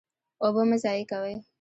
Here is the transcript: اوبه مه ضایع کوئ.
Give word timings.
اوبه 0.43 0.61
مه 0.69 0.77
ضایع 0.83 1.05
کوئ. 1.11 1.33